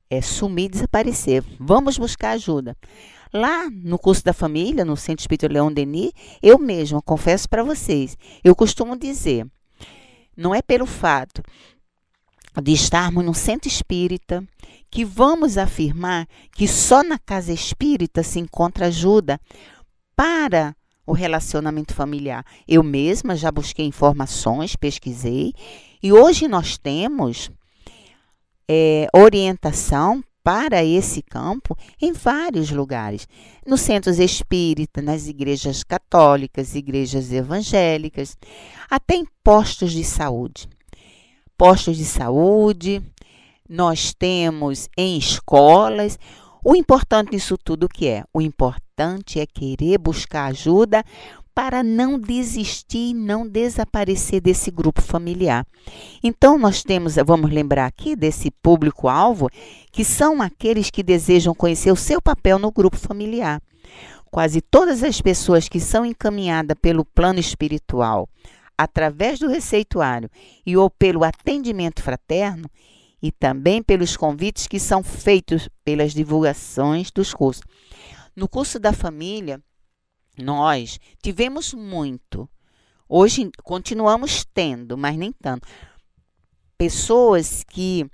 é, 0.10 0.22
sumir 0.22 0.70
desaparecer. 0.70 1.44
Vamos 1.60 1.98
buscar 1.98 2.32
ajuda. 2.32 2.76
Lá 3.34 3.70
no 3.70 3.98
curso 3.98 4.24
da 4.24 4.34
família, 4.34 4.84
no 4.84 4.98
Centro 4.98 5.22
Espírita 5.22 5.48
Leão 5.48 5.72
Denis, 5.72 6.12
eu 6.42 6.60
mesma 6.60 7.02
confesso 7.02 7.48
para 7.48 7.64
vocês, 7.64 8.18
eu 8.44 8.56
costumo 8.56 8.98
dizer, 8.98 9.48
não 10.36 10.54
é 10.54 10.62
pelo 10.62 10.86
fato 10.86 11.42
de 12.62 12.74
estarmos 12.74 13.24
no 13.24 13.34
centro 13.34 13.70
espírita 13.70 14.44
que 14.90 15.06
vamos 15.06 15.58
afirmar 15.58 16.28
que 16.52 16.68
só 16.68 17.02
na 17.02 17.18
casa 17.18 17.54
espírita 17.54 18.24
se 18.24 18.40
encontra 18.40 18.88
ajuda 18.88 19.40
para 20.16 20.76
o 21.06 21.14
relacionamento 21.14 21.94
familiar. 21.94 22.46
Eu 22.68 22.84
mesma 22.84 23.36
já 23.36 23.52
busquei 23.52 23.86
informações, 23.86 24.76
pesquisei, 24.76 25.54
e 26.04 26.12
hoje 26.12 26.48
nós 26.48 26.78
temos 26.78 27.50
é, 28.68 29.08
orientação 29.14 30.24
para 30.44 30.84
esse 30.84 31.22
campo 31.22 31.78
em 32.02 32.12
vários 32.14 32.72
lugares. 32.72 33.28
Nos 33.66 33.82
centros 33.82 34.20
espíritas, 34.20 35.04
nas 35.04 35.28
igrejas 35.28 35.84
católicas, 35.84 36.76
igrejas 36.76 37.32
evangélicas, 37.32 38.38
até 38.90 39.16
em 39.16 39.26
postos 39.44 39.92
de 39.92 40.04
saúde. 40.04 40.68
Postos 41.58 41.98
de 41.98 42.06
saúde, 42.06 43.02
nós 43.70 44.14
temos 44.14 44.90
em 44.98 45.18
escolas. 45.18 46.18
O 46.64 46.76
importante 46.76 47.32
nisso 47.32 47.58
tudo 47.58 47.88
que 47.88 48.08
é? 48.08 48.24
O 48.34 48.42
importante 48.42 49.40
é 49.40 49.46
querer 49.46 49.98
buscar 49.98 50.46
ajuda 50.46 51.04
para 51.62 51.84
não 51.84 52.18
desistir 52.18 53.12
e 53.12 53.14
não 53.14 53.48
desaparecer 53.48 54.42
desse 54.42 54.72
grupo 54.72 55.00
familiar. 55.00 55.64
Então, 56.24 56.58
nós 56.58 56.82
temos, 56.82 57.18
vamos 57.24 57.52
lembrar 57.52 57.86
aqui 57.86 58.16
desse 58.16 58.50
público-alvo, 58.50 59.48
que 59.92 60.04
são 60.04 60.42
aqueles 60.42 60.90
que 60.90 61.04
desejam 61.04 61.54
conhecer 61.54 61.92
o 61.92 61.96
seu 61.96 62.20
papel 62.20 62.58
no 62.58 62.72
grupo 62.72 62.98
familiar. 62.98 63.62
Quase 64.32 64.60
todas 64.60 65.04
as 65.04 65.22
pessoas 65.22 65.70
que 65.70 65.80
são 65.80 66.04
encaminhadas 66.04 66.76
pelo 66.82 67.06
plano 67.06 67.40
espiritual, 67.40 68.28
através 68.76 69.38
do 69.38 69.48
receituário 69.48 70.32
e 70.66 70.76
ou 70.76 70.90
pelo 70.90 71.24
atendimento 71.24 72.02
fraterno, 72.02 72.68
e 73.22 73.32
também 73.32 73.84
pelos 73.84 74.18
convites 74.18 74.66
que 74.66 74.80
são 74.80 75.04
feitos 75.04 75.70
pelas 75.86 76.12
divulgações 76.12 77.12
dos 77.12 77.36
cursos. 77.36 77.62
No 78.36 78.50
curso 78.50 78.80
da 78.80 78.92
família, 78.92 79.62
nós 80.42 81.00
tivemos 81.22 81.74
muito. 81.74 82.50
Hoje 83.08 83.50
continuamos 83.64 84.46
tendo, 84.54 84.98
mas 84.98 85.18
nem 85.18 85.32
tanto. 85.32 85.68
Pessoas 86.78 87.64
que 87.64 88.06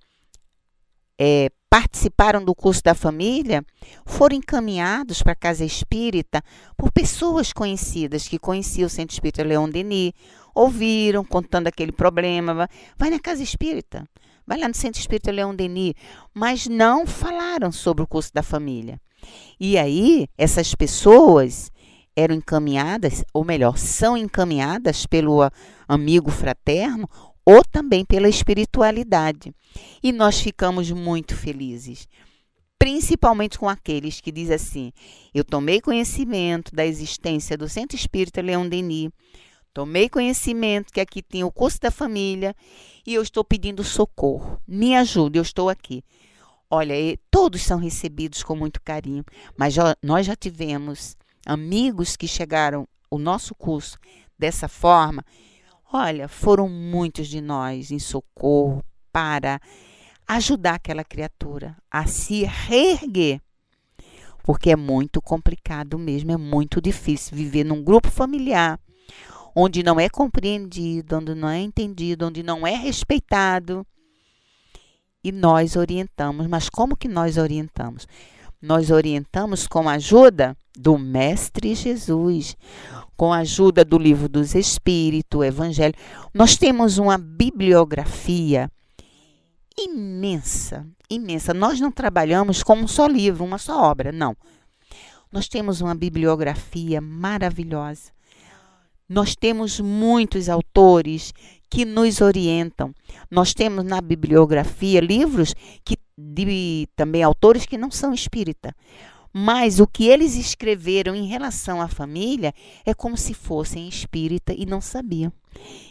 é, 1.19 1.49
participaram 1.69 2.43
do 2.43 2.55
curso 2.55 2.81
da 2.83 2.95
família 2.95 3.63
foram 4.05 4.37
encaminhados 4.37 5.21
para 5.21 5.33
a 5.33 5.35
casa 5.35 5.65
espírita 5.65 6.41
por 6.75 6.91
pessoas 6.91 7.51
conhecidas 7.53 8.27
que 8.27 8.39
conheciam 8.39 8.87
o 8.87 8.89
Centro 8.89 9.13
Espírita 9.13 9.43
Leão 9.43 9.69
Denis, 9.69 10.13
ouviram 10.55 11.23
contando 11.23 11.67
aquele 11.67 11.91
problema. 11.91 12.69
Vai 12.97 13.09
na 13.09 13.19
casa 13.19 13.43
espírita, 13.43 14.07
vai 14.45 14.57
lá 14.57 14.67
no 14.67 14.73
Centro 14.73 14.99
Espírita 14.99 15.31
Leão 15.31 15.55
Denis, 15.55 15.93
mas 16.33 16.67
não 16.67 17.05
falaram 17.05 17.71
sobre 17.71 18.03
o 18.03 18.07
curso 18.07 18.33
da 18.33 18.41
família. 18.41 18.99
E 19.59 19.77
aí, 19.77 20.27
essas 20.37 20.73
pessoas 20.73 21.71
eram 22.17 22.33
encaminhadas, 22.33 23.23
ou 23.31 23.45
melhor, 23.45 23.77
são 23.77 24.17
encaminhadas 24.17 25.05
pelo 25.05 25.47
amigo 25.87 26.31
fraterno 26.31 27.07
ou 27.45 27.63
também 27.63 28.03
pela 28.03 28.27
espiritualidade. 28.27 29.53
E 30.01 30.11
nós 30.11 30.39
ficamos 30.39 30.89
muito 30.89 31.35
felizes, 31.35 32.07
principalmente 32.79 33.59
com 33.59 33.69
aqueles 33.69 34.19
que 34.19 34.31
dizem 34.31 34.55
assim: 34.55 34.91
eu 35.31 35.43
tomei 35.43 35.79
conhecimento 35.79 36.75
da 36.75 36.83
existência 36.83 37.55
do 37.55 37.69
Centro 37.69 37.95
Espírita 37.95 38.41
Leão 38.41 38.67
Denis, 38.67 39.11
tomei 39.71 40.09
conhecimento 40.09 40.91
que 40.91 40.99
aqui 40.99 41.21
tem 41.21 41.43
o 41.43 41.51
curso 41.51 41.79
da 41.79 41.91
família 41.91 42.55
e 43.05 43.13
eu 43.13 43.21
estou 43.21 43.43
pedindo 43.43 43.83
socorro. 43.83 44.59
Me 44.67 44.95
ajude, 44.95 45.37
eu 45.37 45.43
estou 45.43 45.69
aqui. 45.69 46.03
Olha, 46.67 46.95
todos 47.29 47.61
são 47.61 47.77
recebidos 47.77 48.41
com 48.41 48.55
muito 48.55 48.81
carinho, 48.81 49.23
mas 49.55 49.75
já, 49.75 49.95
nós 50.03 50.25
já 50.25 50.35
tivemos 50.35 51.15
amigos 51.47 52.15
que 52.15 52.27
chegaram 52.27 52.87
o 53.09 53.17
nosso 53.17 53.55
curso 53.55 53.97
dessa 54.37 54.67
forma. 54.67 55.23
Olha, 55.91 56.27
foram 56.27 56.67
muitos 56.67 57.27
de 57.27 57.39
nós 57.39 57.91
em 57.91 57.99
socorro 57.99 58.83
para 59.11 59.59
ajudar 60.27 60.75
aquela 60.75 61.03
criatura 61.03 61.75
a 61.89 62.05
se 62.05 62.43
reerguer. 62.43 63.41
Porque 64.43 64.71
é 64.71 64.75
muito 64.75 65.21
complicado 65.21 65.97
mesmo, 65.97 66.31
é 66.31 66.37
muito 66.37 66.81
difícil 66.81 67.35
viver 67.35 67.63
num 67.63 67.83
grupo 67.83 68.09
familiar 68.09 68.79
onde 69.55 69.81
não 69.81 69.99
é 69.99 70.07
compreendido, 70.07 71.17
onde 71.17 71.33
não 71.33 71.49
é 71.49 71.59
entendido, 71.59 72.27
onde 72.27 72.43
não 72.43 72.67
é 72.67 72.75
respeitado 72.75 73.85
e 75.23 75.31
nós 75.31 75.75
orientamos. 75.75 76.45
Mas 76.45 76.69
como 76.69 76.95
que 76.95 77.07
nós 77.07 77.37
orientamos? 77.37 78.07
Nós 78.61 78.89
orientamos 78.89 79.67
com 79.67 79.87
a 79.87 79.93
ajuda 79.93 80.57
do 80.75 80.97
Mestre 80.97 81.75
Jesus, 81.75 82.55
com 83.15 83.31
a 83.31 83.39
ajuda 83.39 83.85
do 83.85 83.97
Livro 83.97 84.27
dos 84.27 84.55
Espíritos, 84.55 85.43
Evangelho. 85.43 85.93
Nós 86.33 86.57
temos 86.57 86.97
uma 86.97 87.17
bibliografia 87.17 88.69
imensa, 89.77 90.87
imensa. 91.09 91.53
Nós 91.53 91.79
não 91.79 91.91
trabalhamos 91.91 92.63
com 92.63 92.75
um 92.75 92.87
só 92.87 93.05
livro, 93.07 93.43
uma 93.43 93.57
só 93.57 93.81
obra, 93.83 94.11
não. 94.11 94.35
Nós 95.31 95.47
temos 95.47 95.81
uma 95.81 95.93
bibliografia 95.93 97.01
maravilhosa. 97.01 98.11
Nós 99.09 99.35
temos 99.35 99.79
muitos 99.79 100.49
autores 100.49 101.33
que 101.69 101.85
nos 101.85 102.21
orientam. 102.21 102.93
Nós 103.29 103.53
temos 103.53 103.83
na 103.83 104.01
bibliografia 104.01 104.99
livros 104.99 105.53
que 105.83 105.96
de 106.17 106.87
também 106.95 107.21
autores 107.21 107.65
que 107.65 107.77
não 107.77 107.91
são 107.91 108.13
espírita, 108.13 108.75
mas 109.31 109.79
o 109.79 109.85
que 109.85 110.07
eles 110.07 110.35
escreveram 110.35 111.13
em 111.13 111.27
relação 111.27 111.81
à 111.81 111.87
família 111.87 112.53
é 112.85 112.93
como 112.93 113.15
se 113.15 113.33
fossem 113.33 113.87
espírita 113.87 114.53
e 114.53 114.65
não 114.65 114.81
sabiam. 114.81 115.31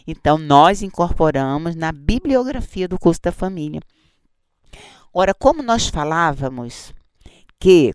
Então 0.05 0.37
nós 0.37 0.81
incorporamos 0.81 1.75
na 1.75 1.91
bibliografia 1.91 2.87
do 2.87 2.99
curso 2.99 3.21
da 3.21 3.31
família. 3.31 3.79
Ora, 5.13 5.33
como 5.33 5.63
nós 5.63 5.87
falávamos 5.87 6.93
que 7.59 7.93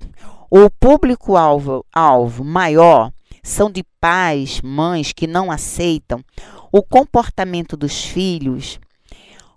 o 0.51 0.71
público-alvo 0.71 1.85
alvo 1.92 2.45
maior 2.45 3.12
são 3.42 3.71
de 3.71 3.85
pais, 4.01 4.61
mães 4.61 5.12
que 5.12 5.27
não 5.27 5.51
aceitam 5.51 6.25
o 6.71 6.83
comportamento 6.83 7.77
dos 7.77 8.05
filhos. 8.05 8.81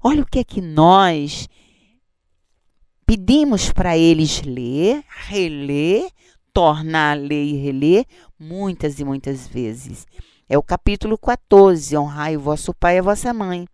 Olha 0.04 0.22
o 0.22 0.26
que 0.26 0.40
é 0.40 0.44
que 0.44 0.62
nós 0.62 1.48
pedimos 3.06 3.72
para 3.72 3.98
eles 3.98 4.42
ler, 4.42 5.04
reler, 5.28 6.10
tornar 6.54 7.12
a 7.12 7.20
ler 7.20 7.44
e 7.44 7.58
reler 7.58 8.06
muitas 8.40 9.00
e 9.00 9.06
muitas 9.06 9.48
vezes. 9.48 10.06
É 10.48 10.58
o 10.58 10.64
capítulo 10.64 11.18
14, 11.18 11.96
honrai 11.98 12.38
o 12.38 12.40
vosso 12.40 12.74
pai 12.74 12.96
e 12.96 13.00
a 13.00 13.04
vossa 13.04 13.34
mãe. 13.34 13.68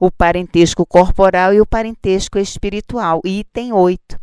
O 0.00 0.10
parentesco 0.10 0.84
corporal 0.84 1.54
e 1.54 1.60
o 1.60 1.66
parentesco 1.66 2.38
espiritual, 2.38 3.20
item 3.24 3.72
8. 3.72 4.18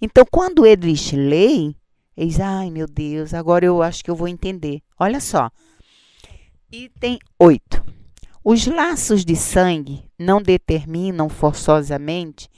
Então, 0.00 0.24
quando 0.30 0.64
eles 0.64 1.12
leem, 1.12 1.76
eles, 2.16 2.40
ai 2.40 2.70
meu 2.70 2.86
Deus, 2.86 3.34
agora 3.34 3.64
eu 3.64 3.82
acho 3.82 4.02
que 4.02 4.10
eu 4.10 4.16
vou 4.16 4.28
entender. 4.28 4.80
Olha 4.98 5.20
só, 5.20 5.50
Item 6.72 7.18
8. 7.36 7.82
Os 8.44 8.64
laços 8.64 9.24
de 9.24 9.34
sangue 9.34 10.04
não 10.16 10.40
determinam 10.40 11.28
forçosamente 11.28 12.48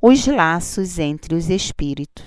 os 0.00 0.26
laços 0.26 0.98
entre 0.98 1.34
os 1.34 1.50
espíritos. 1.50 2.24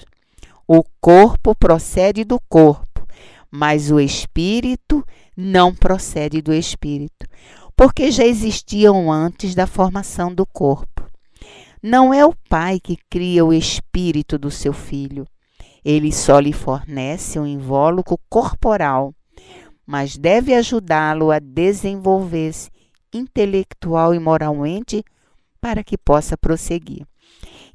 O 0.68 0.84
corpo 1.02 1.56
procede 1.56 2.24
do 2.24 2.40
corpo, 2.48 3.06
mas 3.52 3.92
o 3.92 4.00
espírito 4.00 5.06
não 5.36 5.74
procede 5.74 6.42
do 6.42 6.54
espírito, 6.54 7.28
porque 7.76 8.12
já 8.12 8.26
existiam 8.26 9.12
antes 9.12 9.56
da 9.56 9.68
formação 9.68 10.34
do 10.34 10.46
corpo. 10.46 11.04
Não 11.82 12.14
é 12.14 12.26
o 12.26 12.34
pai 12.50 12.80
que 12.80 12.98
cria 13.10 13.44
o 13.44 13.52
espírito 13.52 14.38
do 14.38 14.50
seu 14.50 14.72
filho. 14.72 15.28
Ele 15.84 16.14
só 16.14 16.40
lhe 16.40 16.54
fornece 16.54 17.38
um 17.38 17.46
invólucro 17.46 18.18
corporal 18.30 19.14
mas 19.86 20.18
deve 20.18 20.54
ajudá-lo 20.54 21.32
a 21.32 21.40
desenvolver-se 21.40 22.72
intelectual 23.14 24.14
e 24.14 24.20
moralmente 24.20 25.04
para 25.60 25.84
que 25.84 25.98
possa 25.98 26.38
prosseguir. 26.38 27.06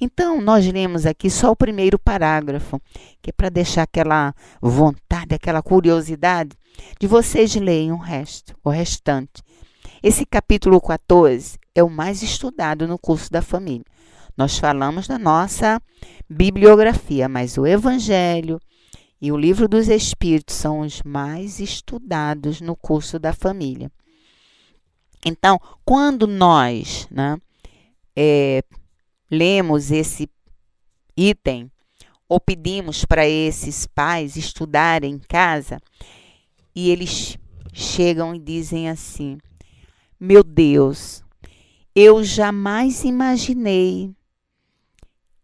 Então, 0.00 0.40
nós 0.40 0.66
lemos 0.66 1.06
aqui 1.06 1.28
só 1.28 1.50
o 1.50 1.56
primeiro 1.56 1.98
parágrafo, 1.98 2.80
que 3.20 3.30
é 3.30 3.32
para 3.32 3.48
deixar 3.48 3.82
aquela 3.82 4.32
vontade, 4.60 5.34
aquela 5.34 5.62
curiosidade 5.62 6.56
de 7.00 7.06
vocês 7.06 7.54
lerem 7.56 7.92
o 7.92 7.96
resto, 7.96 8.54
o 8.62 8.70
restante. 8.70 9.42
Esse 10.02 10.24
capítulo 10.24 10.80
14 10.80 11.58
é 11.74 11.82
o 11.82 11.90
mais 11.90 12.22
estudado 12.22 12.86
no 12.86 12.98
curso 12.98 13.30
da 13.30 13.42
família. 13.42 13.84
Nós 14.36 14.56
falamos 14.56 15.08
da 15.08 15.18
nossa 15.18 15.82
bibliografia, 16.30 17.28
mas 17.28 17.58
o 17.58 17.66
Evangelho, 17.66 18.60
e 19.20 19.32
o 19.32 19.36
livro 19.36 19.66
dos 19.66 19.88
Espíritos 19.88 20.54
são 20.54 20.80
os 20.80 21.02
mais 21.02 21.58
estudados 21.58 22.60
no 22.60 22.76
curso 22.76 23.18
da 23.18 23.32
família. 23.32 23.90
Então, 25.26 25.60
quando 25.84 26.28
nós 26.28 27.08
né, 27.10 27.36
é, 28.14 28.62
lemos 29.30 29.90
esse 29.90 30.28
item 31.16 31.70
ou 32.28 32.38
pedimos 32.38 33.04
para 33.04 33.26
esses 33.26 33.86
pais 33.86 34.36
estudarem 34.36 35.14
em 35.14 35.18
casa 35.18 35.80
e 36.74 36.90
eles 36.90 37.38
chegam 37.72 38.34
e 38.34 38.38
dizem 38.38 38.88
assim: 38.88 39.38
Meu 40.18 40.44
Deus, 40.44 41.22
eu 41.94 42.22
jamais 42.22 43.04
imaginei 43.04 44.14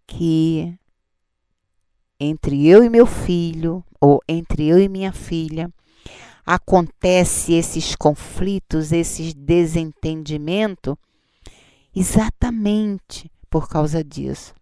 que 0.07 0.77
entre 2.21 2.67
eu 2.67 2.85
e 2.85 2.89
meu 2.89 3.07
filho, 3.07 3.85
ou 4.01 4.21
entre 4.29 4.67
eu 4.67 4.79
e 4.79 4.89
minha 4.89 5.13
filha, 5.13 5.73
acontece 6.47 7.55
esses 7.55 7.97
conflitos, 7.97 8.93
esses 8.93 9.35
desentendimentos, 9.35 10.95
exatamente 11.95 13.31
por 13.55 13.69
causa 13.69 14.03
disso. 14.03 14.53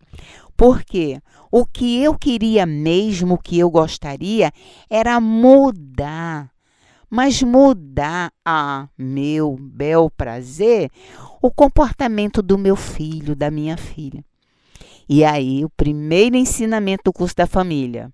Porque 0.55 1.19
o 1.51 1.65
que 1.65 2.03
eu 2.03 2.15
queria 2.15 2.67
mesmo, 2.67 3.37
o 3.37 3.39
que 3.39 3.59
eu 3.59 3.71
gostaria, 3.71 4.53
era 4.91 5.19
mudar 5.19 6.53
mas 7.09 7.43
mudar 7.43 8.31
a 8.43 8.89
meu 8.97 9.59
bel 9.61 10.11
prazer 10.11 10.91
o 11.43 11.51
comportamento 11.51 12.43
do 12.43 12.57
meu 12.57 12.75
filho, 12.75 13.37
da 13.37 13.51
minha 13.51 13.77
filha. 13.77 14.25
E 15.07 15.23
aí, 15.23 15.63
o 15.63 15.69
primeiro 15.69 16.37
ensinamento 16.37 17.05
do 17.05 17.13
curso 17.13 17.37
da 17.37 17.47
família. 17.47 18.11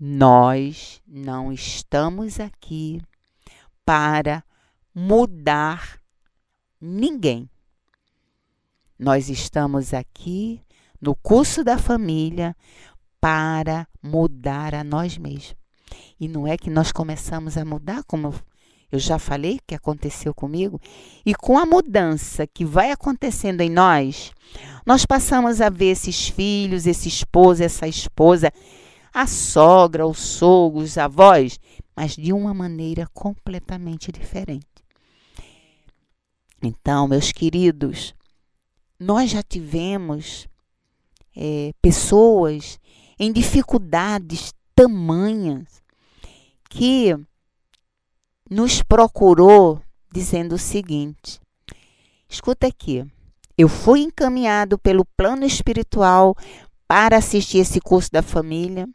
Nós 0.00 1.02
não 1.06 1.52
estamos 1.52 2.40
aqui 2.40 2.98
para 3.84 4.42
mudar 4.94 5.98
ninguém. 6.80 7.50
Nós 8.98 9.28
estamos 9.28 9.94
aqui 9.94 10.60
no 11.00 11.14
curso 11.14 11.62
da 11.62 11.78
família 11.78 12.56
para 13.20 13.86
mudar 14.02 14.74
a 14.74 14.82
nós 14.82 15.16
mesmos. 15.16 15.54
E 16.18 16.26
não 16.26 16.46
é 16.46 16.56
que 16.56 16.68
nós 16.68 16.90
começamos 16.90 17.56
a 17.56 17.64
mudar, 17.64 18.02
como 18.04 18.34
eu 18.90 18.98
já 18.98 19.18
falei 19.18 19.60
que 19.66 19.74
aconteceu 19.74 20.34
comigo, 20.34 20.80
e 21.24 21.34
com 21.34 21.58
a 21.58 21.64
mudança 21.64 22.46
que 22.46 22.64
vai 22.64 22.90
acontecendo 22.90 23.60
em 23.60 23.70
nós, 23.70 24.32
nós 24.84 25.06
passamos 25.06 25.60
a 25.60 25.68
ver 25.68 25.92
esses 25.92 26.28
filhos, 26.28 26.86
esse 26.86 27.08
esposo, 27.08 27.62
essa 27.62 27.86
esposa, 27.86 28.52
a 29.12 29.26
sogra, 29.26 30.06
o 30.06 30.14
sogro, 30.14 30.80
os 30.80 30.98
avós, 30.98 31.60
mas 31.94 32.16
de 32.16 32.32
uma 32.32 32.52
maneira 32.52 33.06
completamente 33.12 34.10
diferente. 34.10 34.66
Então, 36.62 37.06
meus 37.06 37.30
queridos, 37.30 38.14
nós 38.98 39.30
já 39.30 39.42
tivemos 39.42 40.48
é, 41.36 41.72
pessoas 41.80 42.78
em 43.18 43.32
dificuldades 43.32 44.52
tamanhas 44.74 45.82
que 46.68 47.16
nos 48.50 48.82
procurou 48.82 49.80
dizendo 50.12 50.56
o 50.56 50.58
seguinte: 50.58 51.40
escuta 52.28 52.66
aqui, 52.66 53.06
eu 53.56 53.68
fui 53.68 54.00
encaminhado 54.00 54.78
pelo 54.78 55.04
plano 55.04 55.44
espiritual 55.44 56.36
para 56.86 57.18
assistir 57.18 57.58
esse 57.58 57.80
curso 57.80 58.10
da 58.10 58.22
família. 58.22 58.88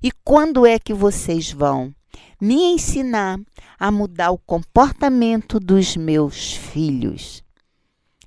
E 0.00 0.12
quando 0.24 0.64
é 0.64 0.78
que 0.78 0.94
vocês 0.94 1.50
vão 1.52 1.92
me 2.40 2.54
ensinar 2.72 3.38
a 3.78 3.90
mudar 3.90 4.30
o 4.30 4.38
comportamento 4.38 5.58
dos 5.58 5.96
meus 5.96 6.52
filhos? 6.52 7.42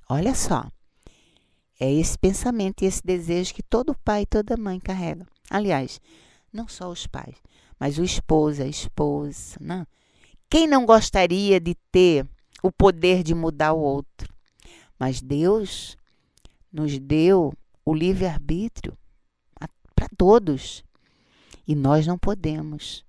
Olha 0.08 0.34
só. 0.34 0.66
É 1.82 1.92
esse 1.92 2.16
pensamento 2.16 2.82
e 2.82 2.86
esse 2.86 3.02
desejo 3.04 3.52
que 3.52 3.60
todo 3.60 3.92
pai 4.04 4.22
e 4.22 4.26
toda 4.26 4.56
mãe 4.56 4.78
carrega. 4.78 5.26
Aliás, 5.50 6.00
não 6.52 6.68
só 6.68 6.88
os 6.88 7.08
pais, 7.08 7.34
mas 7.76 7.98
o 7.98 8.04
esposo, 8.04 8.62
a 8.62 8.66
esposa. 8.66 9.56
Né? 9.60 9.84
Quem 10.48 10.68
não 10.68 10.86
gostaria 10.86 11.58
de 11.58 11.74
ter 11.90 12.24
o 12.62 12.70
poder 12.70 13.24
de 13.24 13.34
mudar 13.34 13.72
o 13.72 13.80
outro? 13.80 14.32
Mas 14.96 15.20
Deus 15.20 15.96
nos 16.72 17.00
deu 17.00 17.52
o 17.84 17.92
livre-arbítrio 17.92 18.96
para 19.92 20.06
todos. 20.16 20.84
E 21.66 21.74
nós 21.74 22.06
não 22.06 22.16
podemos. 22.16 23.04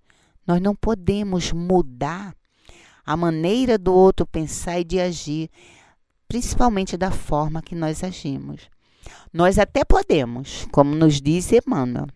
Nós 0.47 0.59
não 0.59 0.75
podemos 0.75 1.51
mudar 1.51 2.35
a 3.05 3.15
maneira 3.15 3.77
do 3.77 3.93
outro 3.93 4.25
pensar 4.25 4.79
e 4.79 4.83
de 4.83 4.99
agir, 4.99 5.51
principalmente 6.33 6.97
da 6.97 7.11
forma 7.11 7.61
que 7.61 7.75
nós 7.75 8.03
agimos. 8.03 8.67
Nós 9.31 9.59
até 9.59 9.85
podemos, 9.85 10.67
como 10.71 10.95
nos 10.95 11.21
diz 11.21 11.51
Emmanuel. 11.51 12.07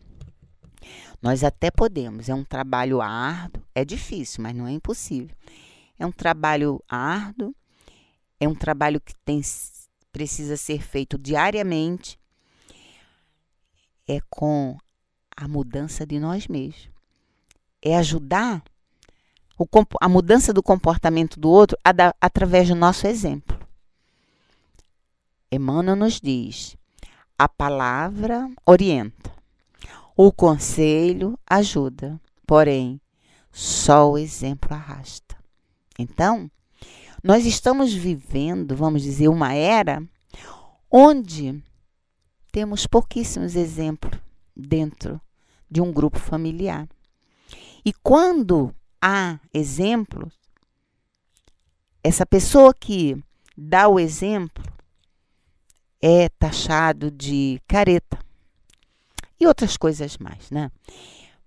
Nós 1.22 1.44
até 1.44 1.70
podemos. 1.70 2.28
É 2.28 2.34
um 2.34 2.44
trabalho 2.44 3.00
árduo, 3.00 3.62
é 3.76 3.86
difícil, 3.86 4.42
mas 4.42 4.56
não 4.56 4.66
é 4.66 4.72
impossível. 4.72 5.36
É 6.00 6.04
um 6.04 6.12
trabalho 6.12 6.84
árduo, 6.90 7.54
é 8.40 8.48
um 8.48 8.56
trabalho 8.56 9.00
que 9.00 9.14
tem, 9.24 9.40
precisa 10.12 10.58
ser 10.58 10.82
feito 10.82 11.16
diariamente. 11.16 12.20
É 14.08 14.18
com 14.32 14.76
a 15.36 15.48
mudança 15.48 16.08
de 16.08 16.20
nós 16.20 16.48
mesmos. 16.48 16.90
É 17.84 17.96
ajudar 17.96 18.64
o, 19.60 19.68
a 20.02 20.10
mudança 20.10 20.52
do 20.52 20.64
comportamento 20.64 21.40
do 21.40 21.52
outro 21.52 21.78
a 21.86 21.92
através 22.20 22.68
do 22.68 22.74
nosso 22.74 23.06
exemplo. 23.06 23.67
Emmanuel 25.52 25.96
nos 25.96 26.20
diz: 26.20 26.76
a 27.38 27.48
palavra 27.48 28.50
orienta, 28.66 29.32
o 30.16 30.32
conselho 30.32 31.40
ajuda, 31.50 32.20
porém, 32.46 33.00
só 33.52 34.12
o 34.12 34.18
exemplo 34.18 34.74
arrasta. 34.74 35.38
Então, 35.98 36.52
nós 37.24 37.46
estamos 37.46 37.94
vivendo, 37.94 38.76
vamos 38.76 39.02
dizer, 39.02 39.28
uma 39.28 39.54
era 39.54 40.04
onde 40.92 41.64
temos 42.52 42.86
pouquíssimos 42.86 43.56
exemplos 43.56 44.20
dentro 44.56 45.20
de 45.70 45.82
um 45.82 45.92
grupo 45.92 46.20
familiar. 46.20 46.88
E 47.86 47.94
quando 48.04 48.74
há 49.02 49.40
exemplos, 49.54 50.34
essa 52.04 52.26
pessoa 52.26 52.74
que 52.74 53.22
dá 53.56 53.88
o 53.88 54.00
exemplo 54.00 54.77
é 56.02 56.30
taxado 56.30 57.10
de 57.10 57.62
careta 57.68 58.18
e 59.40 59.46
outras 59.48 59.78
coisas 59.78 60.18
mais, 60.18 60.50
né? 60.50 60.72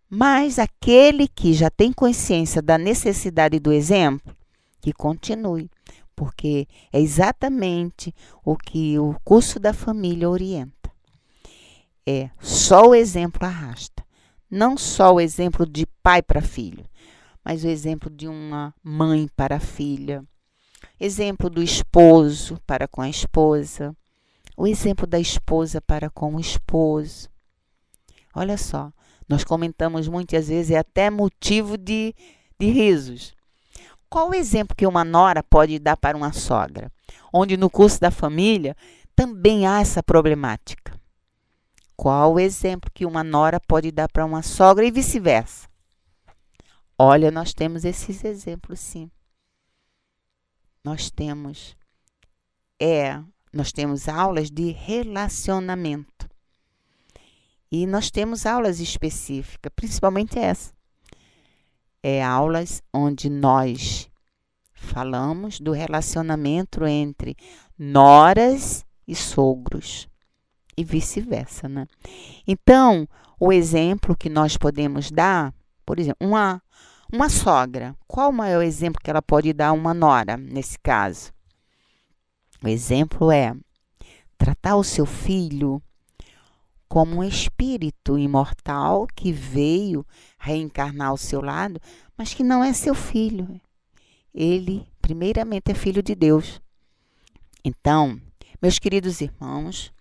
Mas 0.09 0.59
aquele 0.59 1.29
que 1.29 1.53
já 1.53 1.71
tem 1.71 1.93
consciência 1.93 2.61
da 2.61 2.77
necessidade 2.77 3.59
do 3.61 3.73
exemplo, 3.73 4.35
que 4.81 4.93
continue, 4.93 5.71
porque 6.17 6.67
é 6.93 7.01
exatamente 7.01 8.15
o 8.45 8.57
que 8.57 8.99
o 8.99 9.15
curso 9.25 9.61
da 9.61 9.73
família 9.73 10.29
orienta. 10.29 10.91
É 12.07 12.31
só 12.41 12.89
o 12.89 12.95
exemplo 12.95 13.47
arrasta. 13.47 14.05
Não 14.51 14.77
só 14.77 15.15
o 15.15 15.21
exemplo 15.21 15.65
de 15.65 15.87
pai 16.03 16.21
para 16.23 16.43
filho, 16.43 16.85
mas 17.45 17.63
o 17.63 17.69
exemplo 17.69 18.11
de 18.11 18.27
uma 18.27 18.75
mãe 18.83 19.29
para 19.37 19.57
a 19.57 19.61
filha, 19.61 20.25
exemplo 20.99 21.49
do 21.49 21.63
esposo 21.63 22.61
para 22.67 22.89
com 22.89 23.01
a 23.01 23.09
esposa, 23.09 23.97
o 24.61 24.67
exemplo 24.67 25.07
da 25.07 25.19
esposa 25.19 25.81
para 25.81 26.11
com 26.11 26.35
o 26.35 26.41
esposo, 26.41 27.29
Olha 28.35 28.57
só, 28.57 28.93
nós 29.29 29.43
comentamos 29.43 30.07
muitas 30.07 30.49
vezes, 30.49 30.71
é 30.71 30.79
até 30.79 31.11
motivo 31.11 31.77
de, 31.77 32.15
de 32.59 32.67
risos. 32.71 33.35
Qual 34.09 34.31
o 34.31 34.35
exemplo 34.35 34.77
que 34.77 34.87
uma 34.87 35.05
nora 35.05 35.43
pode 35.43 35.79
dar 35.79 35.97
para 35.97 36.17
uma 36.17 36.33
sogra? 36.33 36.91
Onde 37.33 37.57
no 37.57 37.69
curso 37.69 38.01
da 38.01 38.11
família 38.11 38.77
também 39.15 39.67
há 39.67 39.81
essa 39.81 40.03
problemática. 40.03 40.99
Qual 41.97 42.35
o 42.35 42.41
exemplo 42.41 42.91
que 42.95 43.05
uma 43.05 43.23
nora 43.23 43.61
pode 43.61 43.91
dar 43.91 44.09
para 44.09 44.25
uma 44.25 44.43
sogra 44.43 44.85
e 44.85 44.91
vice-versa? 44.91 45.69
Olha, 46.99 47.31
nós 47.31 47.53
temos 47.53 47.85
esses 47.85 48.25
exemplos, 48.25 48.81
sim. 48.81 49.11
Nós 50.85 51.11
temos 51.11 51.77
é, 52.81 53.21
nós 53.53 53.73
temos 53.73 54.09
aulas 54.09 54.51
de 54.51 54.71
relacionamento. 54.71 56.29
E 57.71 57.87
nós 57.87 58.11
temos 58.11 58.47
aulas 58.47 58.81
específicas, 58.81 59.73
principalmente 59.75 60.39
essa. 60.39 60.73
É 62.03 62.23
aulas 62.23 62.83
onde 62.93 63.29
nós 63.29 64.11
falamos 64.73 65.61
do 65.61 65.73
relacionamento 65.73 66.85
entre 66.87 67.37
noras 67.79 68.85
e 69.07 69.15
sogros 69.15 70.09
e 70.77 70.83
vice-versa, 70.83 71.69
né? 71.69 71.87
Então, 72.47 73.07
o 73.39 73.53
exemplo 73.53 74.17
que 74.17 74.31
nós 74.31 74.57
podemos 74.57 75.11
dar, 75.11 75.55
por 75.85 75.99
exemplo, 75.99 76.27
uma 76.27 76.63
uma 77.13 77.29
sogra, 77.29 77.97
qual 78.07 78.31
o 78.31 78.33
maior 78.33 78.63
exemplo 78.63 79.01
que 79.03 79.11
ela 79.11 79.21
pode 79.21 79.53
dar 79.53 79.69
a 79.69 79.73
uma 79.73 79.93
nora 79.93 80.37
nesse 80.37 80.79
caso? 80.79 81.33
O 82.63 82.69
exemplo 82.69 83.31
é 83.31 83.55
tratar 84.37 84.77
o 84.77 84.85
seu 84.85 85.07
filho 85.07 85.83
como 86.89 87.17
um 87.17 87.25
espírito 87.25 88.19
imortal 88.19 89.07
que 89.15 89.33
veio 89.33 90.05
reencarnar 90.39 91.09
ao 91.09 91.17
seu 91.17 91.41
lado, 91.41 91.81
mas 92.17 92.35
que 92.35 92.43
não 92.43 92.65
é 92.65 92.73
seu 92.73 92.95
filho. 92.95 93.61
Ele, 94.35 94.87
primeiramente, 95.01 95.71
é 95.71 95.75
filho 95.75 96.03
de 96.03 96.15
Deus. 96.15 96.61
Então, 97.65 98.21
meus 98.61 98.79
queridos 98.79 99.21
irmãos, 99.21 99.93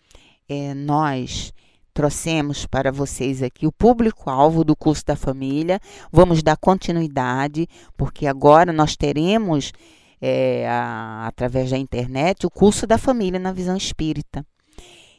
é, 0.48 0.74
nós 0.74 1.54
trouxemos 1.93 2.65
para 2.65 2.91
vocês 2.91 3.43
aqui 3.43 3.67
o 3.67 3.72
público-alvo 3.72 4.63
do 4.63 4.76
curso 4.76 5.06
da 5.06 5.15
família. 5.15 5.80
Vamos 6.12 6.41
dar 6.41 6.58
continuidade, 6.58 7.67
porque 7.98 8.26
agora 8.26 8.72
nós 8.72 8.95
teremos, 8.95 9.72
é, 10.21 10.67
a, 10.67 11.27
através 11.27 11.71
da 11.71 11.77
internet, 11.77 12.45
o 12.45 12.49
curso 12.49 12.86
da 12.86 12.97
família 12.97 13.39
na 13.39 13.51
visão 13.51 13.75
espírita. 13.75 14.45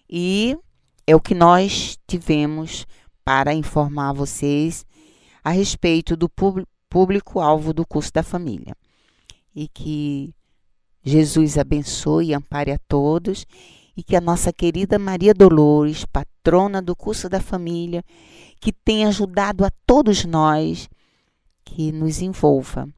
E 0.08 0.56
é 1.06 1.14
o 1.14 1.20
que 1.20 1.34
nós 1.34 1.98
tivemos 2.06 2.86
para 3.24 3.54
informar 3.54 4.12
vocês 4.12 4.84
a 5.42 5.50
respeito 5.50 6.16
do 6.16 6.28
público-alvo 6.88 7.72
do 7.72 7.86
curso 7.86 8.12
da 8.12 8.22
família. 8.22 8.74
E 9.54 9.68
que 9.68 10.34
Jesus 11.02 11.56
abençoe 11.56 12.28
e 12.28 12.34
ampare 12.34 12.72
a 12.72 12.78
todos 12.88 13.46
e 13.96 14.02
que 14.02 14.16
a 14.16 14.20
nossa 14.20 14.52
querida 14.52 14.98
Maria 14.98 15.34
Dolores, 15.34 16.04
patrona 16.04 16.80
do 16.80 16.94
curso 16.96 17.28
da 17.28 17.40
família, 17.40 18.02
que 18.60 18.72
tem 18.72 19.04
ajudado 19.04 19.64
a 19.64 19.70
todos 19.86 20.24
nós, 20.24 20.88
que 21.64 21.92
nos 21.92 22.20
envolva 22.20 22.88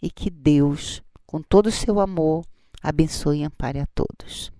e 0.00 0.10
que 0.10 0.30
Deus, 0.30 1.02
com 1.34 1.42
todo 1.42 1.66
o 1.66 1.72
seu 1.72 1.98
amor, 1.98 2.44
abençoe 2.80 3.40
e 3.40 3.42
ampare 3.42 3.80
a 3.80 3.86
todos. 3.86 4.52